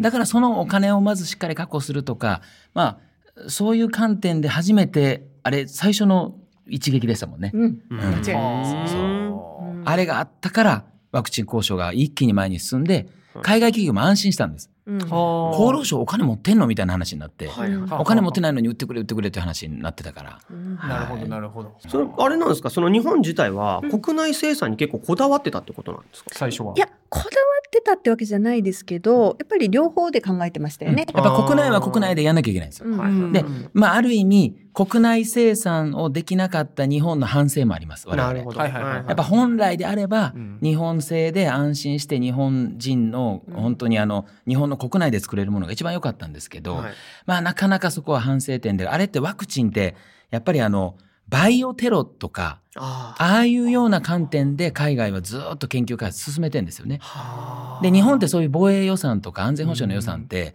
[0.00, 2.42] だからそのお金をまずしっかり確保するとか
[2.74, 2.98] ま
[3.36, 6.34] あそういう観点で初めてあれ最初の
[6.66, 7.80] 一撃でしたもんね、うん。
[7.90, 7.98] うん。
[7.98, 8.84] 間違いないですね。
[8.86, 9.78] そう。
[9.80, 9.88] うん。
[9.88, 13.08] あれがあったからワクチン交渉が一気に前に進んで
[13.42, 14.96] 海外企業も安心したんですうん。
[14.96, 16.66] 厚労省お金持ってんの？
[16.66, 18.00] みたいな話になって、はいはい。
[18.00, 20.40] お金持ってないのに売ってくれ売ってくれって話になってたから。
[20.50, 20.76] うん。
[20.76, 21.76] なるほどなるほど。
[21.88, 22.70] それあれなんですか？
[22.70, 26.74] その日本自体は国内生産に結構こだわってたってことなんですか、最初は。
[26.76, 27.28] いやこだわ
[27.66, 31.06] ってたってわけじゃないですけどやっぱり両方で考えてましたよね。
[31.14, 32.88] やっぱ国内は国内でやんなきゃいけないんですよ。
[32.88, 32.98] うん。
[32.98, 33.32] はい。
[33.32, 38.26] でまあ、ある意味国内生産をできなかった日本の反省もあります我々。
[38.26, 39.04] なるほど、はいはいはいはい。
[39.06, 40.58] やっぱ本来であればうん。
[40.62, 46.92] 日本製で安心して日本人の本当にあの日本の国内で作れるものが一番良かったんですけど、はい。
[47.26, 49.94] まあなかなかそこは反省点であれってワクチンって
[50.30, 50.96] やっぱりあの
[51.28, 57.00] バイオテロとかあああいうような観点で海外はずっと研究開発進めてんですよね。
[57.02, 57.80] あ。
[57.82, 60.54] で日本ってそういう防衛予算とか安全保障の予算って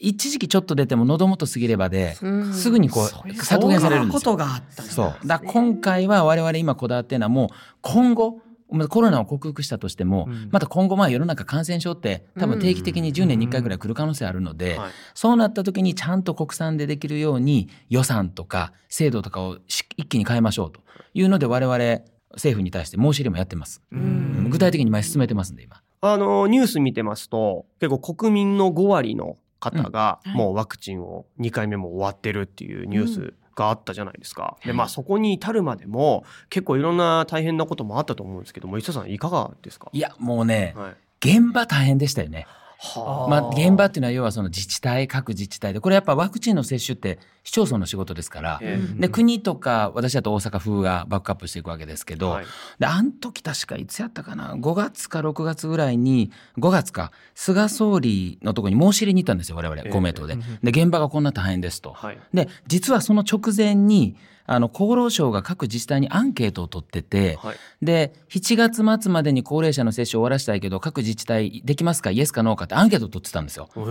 [0.00, 2.54] 一時期ちょっと出ても喉元過ぎればでうん。
[2.54, 4.20] すぐにこそう削減されるんですよ。
[4.20, 4.92] そんなことがあったんだ。
[4.92, 5.26] そう。
[5.26, 7.48] だ今回は我々今こだわってるのはもう
[7.82, 10.48] 今後まあコロナを克服したとしても、うん。
[10.50, 14.90] また今後まあ世の中感染症って多分定期的に10年に1回ぐらい来る可能性あるので、はい。
[15.14, 20.80] そうなった時にちゃんと国産でできるように予算とか制度とかをし一気に変えましょうと
[21.14, 21.78] いうので我々
[22.32, 23.82] 政府に対して申し入れもやってます。
[23.90, 24.48] うん。
[24.50, 25.82] 具体的に前進めてますんで今。
[26.00, 34.56] あのニュース見てますと結構国民の5割の方がもうワクチンを2回目も終わってるっていうニュースがあったじゃないですか。
[34.64, 39.90] でまあそこに至るまでも結構いろんな大変なこともあったと思うんですけども磯さんいかがですか？
[39.92, 40.96] いやもうねはい。
[41.20, 42.46] 現場大変でしたよね。
[42.80, 49.00] はまあ、現場っていうのは要はその自治体各自治体でこれやっぱワクチンの接種って市町村の仕事ですからええ。
[49.00, 52.46] で国とか私だと大阪府がバックアップしていくわけですけど、はい。
[52.78, 60.34] であん時確かいつやったかな？5月か6月ぐらいに5月か菅総理のところに申し入れに行ったんですよ我々え公明党で。
[60.34, 60.40] うん。
[60.62, 61.92] で現場がこんな大変ですと。
[61.94, 62.18] はい。
[62.32, 64.16] で実はその直前に
[64.50, 67.56] あの厚労省が各自治体にアンケートを取ってて、はい。
[67.82, 72.10] で7月末までに高齢者の接種を終わらせたいけど各自治体できますか？
[72.10, 73.68] イエスかノーかってアンケートを取ってたんですよ。
[73.74, 73.84] ほ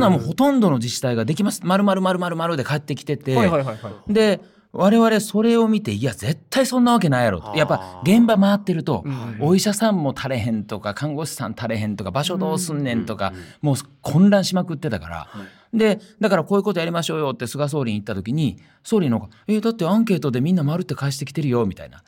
[0.00, 1.60] なもうほとんどの自治体ができます。
[1.64, 4.12] 丸々丸々丸で帰ってきてて、はいはいはいはい。
[4.12, 4.40] で
[4.72, 7.56] 我々それを見ていや絶対そんなわけないやろと。
[7.56, 15.16] やっぱ現場回ってると、うんお医者さんも足れへんとか看護師さん足れへんとか場所どうすんねんとか、もう混乱しまくってたから。
[15.30, 15.78] はい。
[15.78, 22.02] でだからこういうことやりましょうよって菅総理に言った時に総理の「えーだってアンケートでみんな丸って返してきてるよ」みたいな。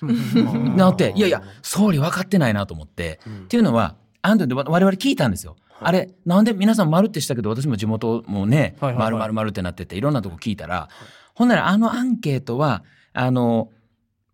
[0.77, 3.37] なっていやいや総理分かってないなと思って、うん。
[3.39, 5.57] っていうのはアンケートで我々聞いたんですよ。
[5.85, 9.13] あれなんで皆さん丸ってしたけど私も地元もねはいはいはい。
[9.13, 10.89] 丸丸丸ってなってていろんなとこ聞いたら
[11.35, 13.71] ほんならあのアンケートはあの、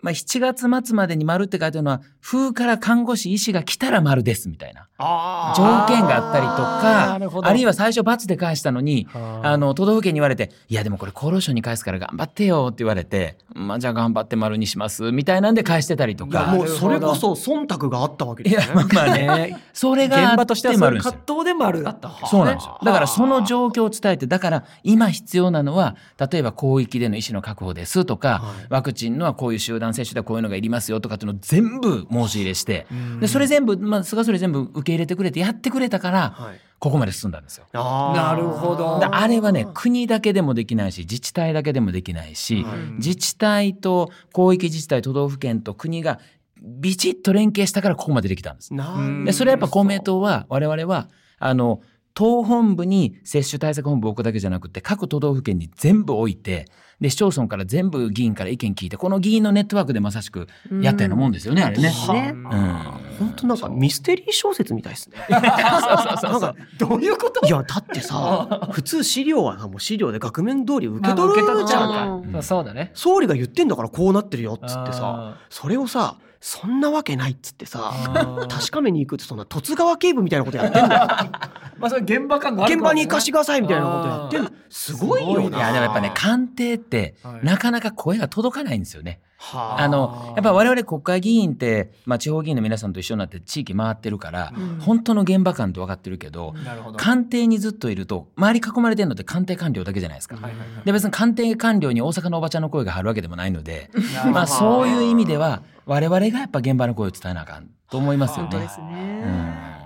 [0.01, 4.89] まあ、7月末までに丸って書いてあるのは風から看護師医師が来たら丸ですみたいな。
[5.01, 7.15] あ条件があったりとか
[7.49, 9.57] あるいは最初×で返したのにあ。
[9.57, 18.69] の都道府県に言われて「いやでもこれ厚労省に返すから頑張ってよ」って言われて「まあ、じゃあ頑張って丸にします」みたいなんで返してたりとかもうそれこそ忖度があったわけいですね。
[18.69, 19.27] やまあまあね。
[19.27, 22.11] ね それがあ現場としては葛藤でもあるだった。
[22.27, 22.79] そうなんですよ。
[22.83, 28.67] だからその状況を伝えて、だから今必要なのは、例えば広域での医師の確保ですとか、はい。
[28.71, 33.20] ワクチンのはこういう集団接種ではこういうのがいりますよとかっていうのを全部申し入れして、うん。
[33.20, 36.61] でそれ全部、まあ、菅総理全部受け入れてくれてやってくれたから、はい。
[36.79, 37.66] ここまで進んだんですよ。
[37.72, 39.01] なるほど。
[39.01, 42.79] だあれはね国だけでもできないし自治体だけでもできないし、はい。
[42.98, 46.20] 自治体と広域自治体都道府県と国が
[46.61, 48.72] ビチッと連携したからここまでできたんです。
[49.24, 51.81] でそれはやっぱ公明党は我々はあの
[52.18, 56.66] 党本部に接種対策本部を置くだけじゃなくて各都道府県に全部置いて
[57.00, 60.48] で市町村から全部議員から意見聞いてこの議員のネットワークでまさしく
[60.83, 61.83] やったようなもんですよね、あれね。
[61.85, 62.44] ねうん
[63.20, 65.16] 本当なんかミステリー小説みたいですね。
[65.31, 67.46] そうそうなんかどういうこと？
[67.46, 72.38] いやだってさ普通資料はもう資料で額面通り受け取るじゃんか。
[72.38, 72.90] うんそうだね。
[72.94, 81.07] 総理が言ってんだからこうなってるよっつってさあそれをさそんなわけないっつってさー確かめに行くってそんな十津川警部みたいなことやってんだよ。
[81.79, 85.59] まあそれ現場感がある現場に行かしてくださいみたいなことやってんのすごいよな。
[85.59, 89.20] いやでもやっぱね官邸ってはいなかなか声が届かないんですよね。
[89.40, 96.55] はあのやっぱ我々国会議員って、まあ、地方議員の皆さんと一緒になって地域回ってるから、うん本当の現場感って分かってるけど、
[96.96, 100.37] 官邸にずっといると周り囲まれてるのって官邸官僚だけじゃないですか。
[100.37, 103.90] はいはいはいで別に官邸官僚に大阪のおばちゃんの声が入るわけでもないので、
[104.33, 108.51] まあ、そういう意味では我々がやっぱ現場の声を伝えなあかんと思いますよね。
[108.51, 109.22] 本当ですね。
[109.72, 109.78] うん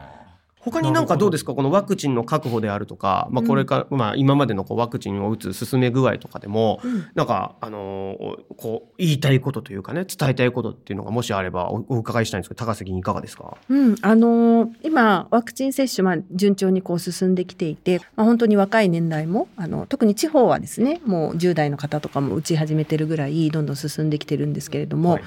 [0.65, 1.55] 他になんかどうですか？
[1.55, 7.07] このワクチンの確保であるとか、まあ、これから、まあ、今までのこうワクチンを打つ進め具合とかでも、うん。
[7.15, 13.57] なんか、あのーこう言いたいことというかね伝えたいことっていうのがもしあればおお伺いしたいんですけど高瀬議員いかがですか？
[13.69, 25.23] うん、あのー今ワクチン接種、まあ、順調にこう進んできていて、まあ、本当に若い年代もあの特に地方はですねもう10代の方とかも打ち始めてるぐらいどんどん進んできてるんですけれども、はい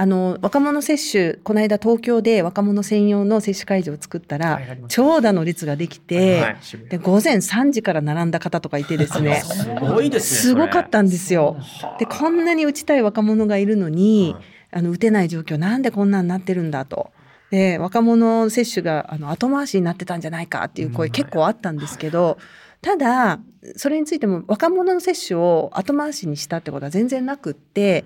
[0.00, 6.56] あの若者接種この間東京で若者専用の接種会場を作ったら、はい長蛇の列ができて、はい
[6.88, 9.40] で午前3時から並んだ方とかいてですね。
[9.40, 11.56] すごいですねすごかったんですよ。
[11.98, 14.44] でこんなに打ちたい若者がいるのに、はい。
[14.70, 17.10] あの打てない状況なんでこんなんなってるんだと。
[17.50, 22.38] で若者接種があの後回しになってたんじゃないかっていう声結構あったんですけど、
[22.82, 23.40] ただ
[23.74, 28.04] それについても若者の接種を後回しにしたってことは全然なくって。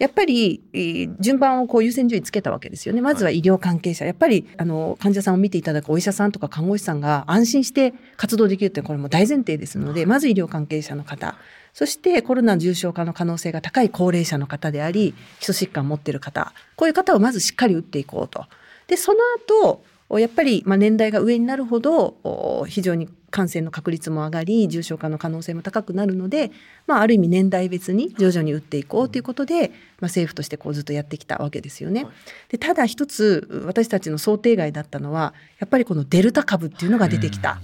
[0.00, 3.02] やっぱりえー順番をこう優先順位つけたわけですよね。
[3.02, 4.06] まずは医療関係者。
[4.06, 11.36] やっぱりあの患者さんを見ていただくお医者さんとか看護師さんが安心して活動できるってこれも大前提ですので、まず医療関係者の方。
[11.74, 16.52] そしてコロナ重症化の可能性が高い高齢者の方であり、基礎疾患を持っている方。
[16.76, 18.46] こういう方をまずしっかり打っていこうと。
[18.86, 19.84] で、その後、
[20.18, 26.50] やっぱりまあ年代が上になるほどお非常に感染の確率も上がり重症化の可能性も高くなるので、
[26.86, 29.74] まあ、ある意味年代別に徐々に打っていこうということで、まあ、
[30.06, 32.06] 政府としてこうずっとやってきたわけですよね。
[32.48, 37.60] でただ一つ私たちの想定外だったのはやっぱりこのデルタ株っていうのが出てきた。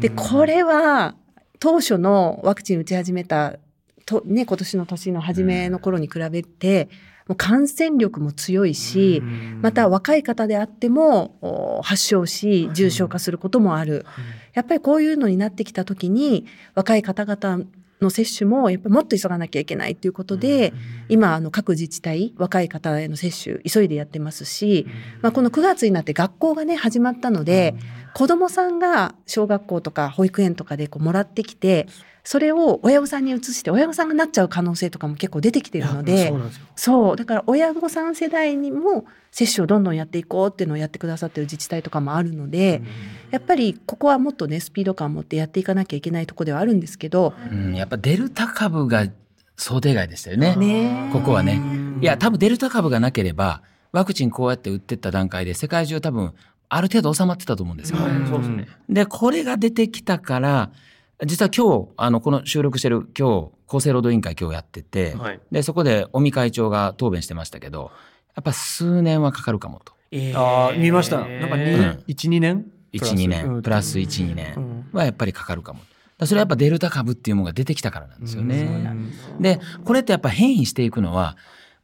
[0.00, 1.14] でこれは
[1.60, 3.56] 当初のワクチン打ち始めた
[4.04, 6.88] と、ね、今年の年の初めの頃に比べて、
[7.28, 9.22] もう感染力も強いし、
[9.60, 11.36] また若い方であっても
[11.78, 14.06] お発症し重症化することもある。
[14.54, 17.64] やっぱりこういうのになってきた時に若い方々
[18.00, 20.72] の接種もやっぱりもっと急がなきゃいけないということで、
[21.08, 24.86] 今あの各自治体若い方への接種急いでやってますし、
[25.22, 27.74] まあ、この9月になって学校がね始まったので、
[28.14, 31.86] 子どもさんが小学校とか保育園とかでこうもらってきて
[32.24, 36.32] それを親御さんに移して親御さんがなっちゃう可能性とかも結構出てきているので
[36.74, 42.80] そうだから親御さん世代にも接種をどんどんやっていこうっていうのをやってくださってる自治体とかもあるので、
[43.30, 49.06] やっぱりここはもっとねスピード感を持ってやっていかなきゃいけないところではあるんですけど、うん、やっぱデルタ株が
[49.56, 50.56] 想定外でしたよね。
[50.56, 51.08] ね。
[51.12, 51.60] ここはね。
[52.00, 56.34] いや、多分デルタ株がなければ、ワクチンこうやって打ってった段階で世界中多分
[56.68, 57.98] ある程度収まってたと思うんですよ。
[57.98, 58.28] はい。
[58.28, 58.68] そうですね。
[58.88, 60.70] で、これが出てきたから、
[61.24, 65.40] 実は今日、あの、この収録してる今日、厚生労働委員会今日やってて、はい。
[65.50, 67.90] で、そこで尾身会長が答弁してましたけど、
[68.34, 69.94] やっぱ数年はかかるかもと。
[70.34, 71.20] あー見ました。
[71.20, 71.60] なんかうん。
[72.06, 74.86] 12年？1、2年、プラス？1、2年うん。
[74.92, 75.80] はやっぱりかかるかも。
[75.80, 78.62] だからそれはやっぱデルタ株っていうものが出てきたからなんですよね。
[78.62, 81.36] うんで、これってやっぱ変異していくのは、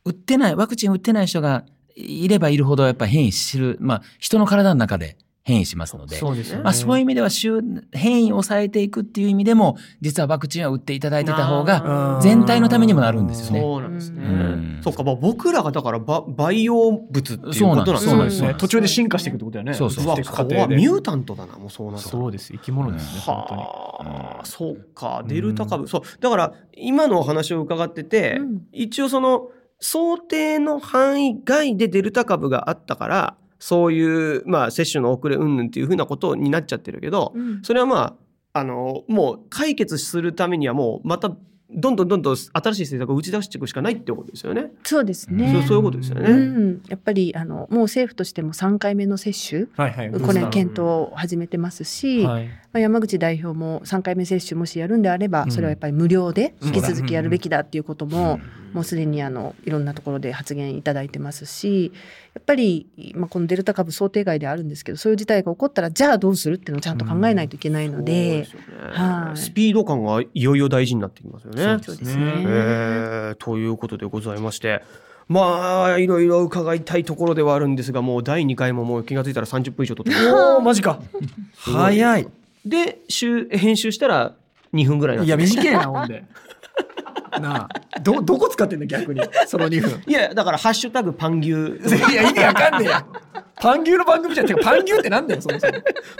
[0.05, 1.65] 打ってない、ワクチン打ってない人が
[1.95, 6.63] いればいるほどやっぱ変異する、まあ人の体の中で変異しますので、そうですよね。
[6.63, 7.61] まあそういう意味では週
[7.93, 13.61] 変異を抑えていくっていう意味でも、実はワクチンは打っていただいてた方が全体のためにもなるんですよね。
[13.61, 14.23] そうなんですね。
[14.25, 18.55] うんそっか、まあ、僕らがだからバ培養物っていうことなんですそうなんですそうなんですそうね。
[18.59, 19.75] 途中で進化していくってことだよね。
[19.75, 22.53] そうそううわ、していく過こはミュータントだな、もうそうなそうです。
[22.53, 23.21] 生き物ですね。
[23.21, 23.61] 本当に。
[23.63, 29.49] はあ、そうか、デルタ株、そう、だから、今のお話を伺ってて、うん一応その、
[29.81, 38.17] 想定の範囲外でデルタ株があったから、そういう、まあ、接種の遅れ云々っていうふうなことになっちゃってるけど、うんそれはま
[38.53, 41.31] あ、あの、もう解決するためにはもう、また、
[41.71, 44.73] どんどんどんどん新しい政策を打ち出していくしかないってことですよね。
[44.83, 45.53] そうですね。
[45.53, 46.29] そうそういうことですよね。
[46.29, 50.21] うん、やっぱりあのもう政府としても3回目の接種はいはい。
[50.21, 52.51] これ検討を始めてますし、はい。
[52.73, 58.41] まあ、山口代表も3回目接種もしやるんであれば、うんそれはやっぱり無料でうん引き続きやるべきだっていうことも、
[58.73, 61.93] もうすでにあのいろんなところで発言いただいてますし
[62.35, 68.47] やっぱり、まあ、このデルタ株想定外であるんですけどそういう事態が起こったらじゃあどうするっていうのをちゃんと考えないといけないので。
[68.47, 71.83] そうですよねはいスピード感がいよいよ大事になってきますよね。
[71.83, 74.83] そうですねえーということでございまして
[75.29, 81.01] まあいろいろ伺いたいところではあるんですがもう第2回ももう気が付いたら30分以上撮ってますおおマジか。
[81.57, 82.42] 早い。
[82.65, 84.35] で週編集したら
[84.73, 86.25] 2分ぐらいなんいですや短いなほんで。
[87.41, 90.03] なあどどこ使ってんだ逆にその2分。
[90.07, 91.55] いやだから「ハッシュタグパン牛」い
[92.15, 93.07] や意味わかんねえよ。
[93.61, 95.73] パン牛の番組じゃんてかパン牛ってなんだよそもそも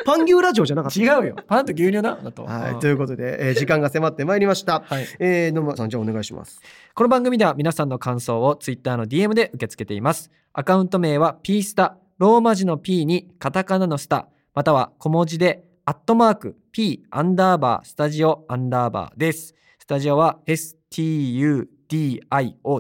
[0.05, 4.85] パン牛ラジオじゃなかった違うよパンと牛乳なだと、はい、うんということで、えー時間が迫ってまいりました。
[4.87, 6.61] はいえー野村さんじゃあお願いします。
[6.95, 10.31] この番組では皆さんの感想をツイッターの DM で受け付けています。
[10.53, 19.57] アカウント名は P スタ、ローマ字の P にカタカナのスタ、または小文字でアットマーク P アンダーバースタジオアンダーバーです。
[19.81, 21.59] スタジオは STUDIO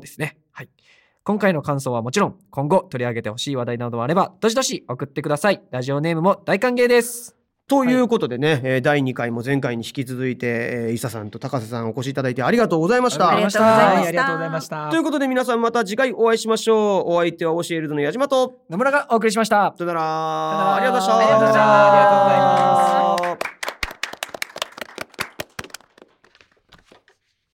[0.00, 0.38] ですね。
[0.52, 0.68] はい。
[1.24, 5.60] 今回の感想はもちろん今後取り上げてほしい話題などあればどしどし送ってください。
[5.72, 7.41] ラジオネームも大歓迎です。
[7.68, 13.30] ということでね、えー第2回も前回に引き続いて、えー、伊佐さんと高瀬さんお越しいただいてありがとうございました。
[13.30, 17.12] ありがとうございましたはいありがとうございましたということで皆さんまた次回お会いしましょう。
[17.12, 18.58] お相手は教えるの矢島と。
[18.68, 19.74] 野村がお送りしました。
[19.76, 20.76] さよなら。
[20.76, 21.18] ありがとうございました。
[21.18, 23.21] ありがとうございますありがとうございます